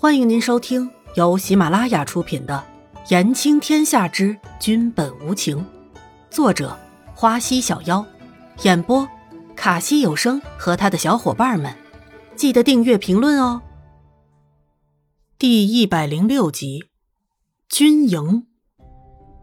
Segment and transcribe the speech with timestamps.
[0.00, 2.64] 欢迎您收听由喜马拉雅出品的
[3.10, 5.58] 《言情天下之君本无情》，
[6.30, 6.78] 作者
[7.16, 8.06] 花溪小妖，
[8.62, 9.08] 演播
[9.56, 11.74] 卡西有声和他的小伙伴们。
[12.36, 13.60] 记得订阅、评论哦。
[15.36, 16.84] 第一百零六集，
[17.68, 18.46] 军营。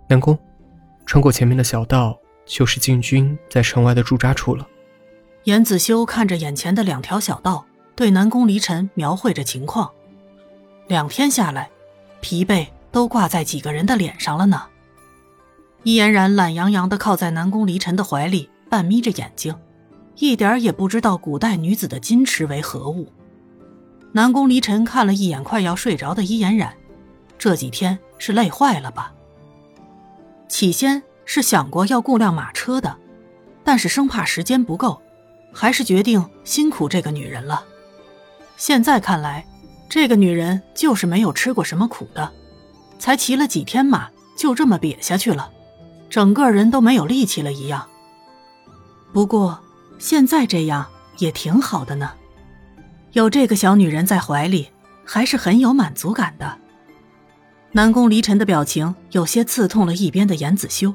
[0.07, 0.39] 南宫，
[1.05, 4.65] 穿过前面的小道，就是禁军在城外的驻扎处了。
[5.43, 9.91] 严子修看着眼前的两条小道，对南宫离尘描绘着情况。
[10.88, 11.70] 两天下来，
[12.21, 14.63] 疲惫都挂在几个人的脸上了呢。
[15.81, 19.55] 伊嫣然懒洋洋地靠在南宫离尘的怀里，半眯着眼睛，
[20.17, 23.11] 一点也不知道古代女子的矜持为何物。
[24.11, 26.71] 南宫离尘看了一眼快要睡着的伊嫣然，
[27.38, 29.11] 这几天是累坏了吧？
[30.47, 32.95] 起先是想过要雇辆马车的，
[33.63, 35.02] 但是生怕时间不够，
[35.52, 37.66] 还是决定辛苦这个女人了。
[38.55, 39.44] 现在看来。
[39.88, 42.31] 这个女人就是没有吃过什么苦的，
[42.99, 45.52] 才骑了几天马，就这么瘪下去了，
[46.09, 47.88] 整个人都没有力气了一样。
[49.13, 49.59] 不过
[49.97, 50.86] 现在这样
[51.17, 52.11] 也挺好的呢，
[53.13, 54.69] 有这个小女人在怀里，
[55.06, 56.58] 还是很有满足感的。
[57.72, 60.94] 南宫离尘的表情有些刺痛了一边的严子修，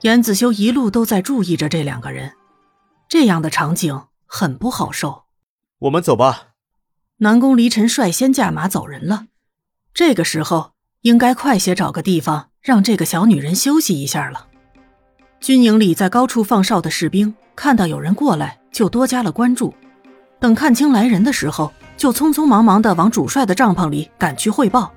[0.00, 2.32] 严子修一路都在注意着这两个人，
[3.08, 5.24] 这样的场景很不好受。
[5.80, 6.55] 我们走吧。
[7.18, 9.24] 南宫离尘率先驾马走人了，
[9.94, 14.48] 这个时候应该快些找个地方让这个小女人休息一下了。
[15.40, 19.72] 军营里在高处放哨的士兵看到有人过来，就多加了关注。
[20.38, 24.92] 等看清来人的时候，就匆匆忙忙的往主帅的帐篷里赶去汇报。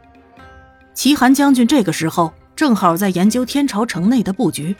[0.93, 4.75] 齐寒将军这个时候正好在研究天朝城内的布局，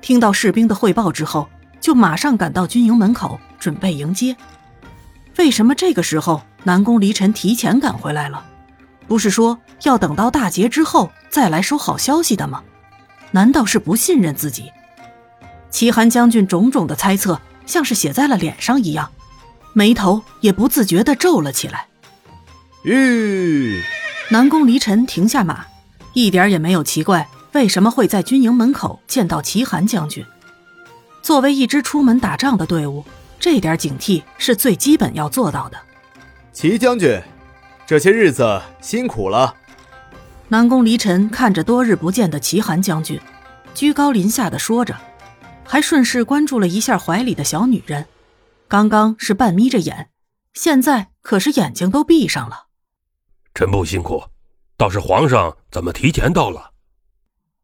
[0.00, 1.46] 听到士兵的汇报之后，
[1.82, 4.34] 就马上赶到军营门口准备迎接。
[5.36, 6.40] 为什么这个时候？
[6.64, 8.44] 南宫离尘提前赶回来了，
[9.08, 12.62] 不是说要等到大劫之后再来收好消息的吗？
[13.30, 14.70] 难道是不信任自己？
[15.70, 19.10] 齐寒将军种种的猜测像是写在了脸上一样，
[19.72, 21.86] 眉头也不自觉地皱了起来。
[22.84, 23.82] 吁！
[24.28, 25.64] 南宫离尘停下马，
[26.12, 30.24] 一点也没有奇怪为什么会在军营门口见到齐寒将军。
[31.22, 33.04] 作为一支出门打仗的队伍，
[33.40, 35.78] 这点警惕是最基本要做到的。
[36.52, 37.20] 齐将军，
[37.86, 39.56] 这些日子辛苦了。
[40.48, 43.18] 南宫离尘看着多日不见的齐寒将军，
[43.74, 44.94] 居高临下的说着，
[45.64, 48.06] 还顺势关注了一下怀里的小女人。
[48.68, 50.10] 刚刚是半眯着眼，
[50.52, 52.66] 现在可是眼睛都闭上了。
[53.54, 54.24] 臣不辛苦，
[54.76, 56.72] 倒是皇上怎么提前到了？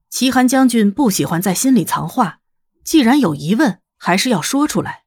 [0.08, 2.38] 齐寒将军不喜欢在心里藏话，
[2.82, 5.02] 既然有疑问，还是要说出来。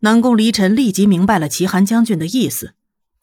[0.00, 2.74] 南宫离尘立即明白了齐寒将军的意思，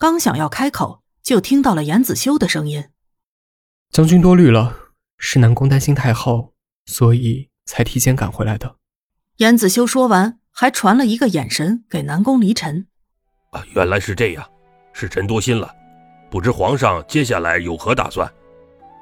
[0.03, 2.89] 刚想要开口，就听到了严子修的声音
[3.89, 4.75] ：“将军多虑了，
[5.17, 6.51] 是南宫担心太后，
[6.85, 8.75] 所以才提前赶回来的。”
[9.39, 12.85] 严子修说完，还传了一个眼神给南宫离尘
[13.51, 14.45] ：“啊，原来是这样，
[14.91, 15.73] 是臣多心了，
[16.29, 18.29] 不知皇上接下来有何打算？”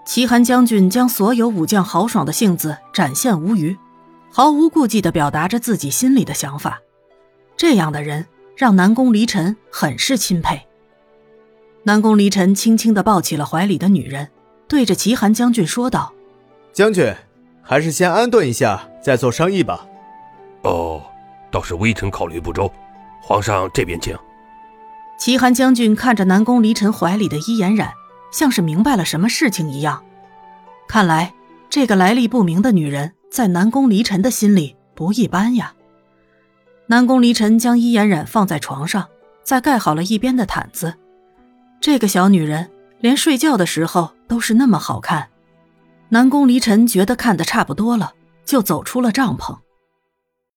[0.05, 3.75] 齐寒将军将所有武将豪爽的性子展现无余，
[4.31, 6.79] 毫无顾忌地表达着自己心里的想法。
[7.57, 10.67] 这样的人让南宫离尘很是钦佩。
[11.83, 14.29] 南宫离尘轻轻的抱起了怀里的女人，
[14.67, 16.13] 对着齐寒将军说道
[16.71, 17.11] ：“将军，
[17.63, 19.87] 还是先安顿一下，再做商议吧。
[20.61, 21.01] ”“哦，
[21.49, 22.71] 倒是微臣考虑不周，
[23.21, 24.15] 皇上这边请。”
[25.17, 27.91] 齐寒将军看着南宫离尘怀里的伊颜染，
[28.31, 30.03] 像是明白了什么事情一样。
[30.87, 31.33] 看来
[31.69, 35.73] 这个来历不明的女人在南宫离尘的心里不一般呀。
[36.87, 39.07] 南宫离尘将伊颜染放在床上，
[39.43, 40.93] 再盖好了一边的毯子。
[41.81, 42.69] 这个小女人
[42.99, 45.27] 连睡觉的时候都是那么好看。
[46.09, 48.13] 南宫离尘觉得看得差不多了，
[48.45, 49.57] 就走出了帐篷。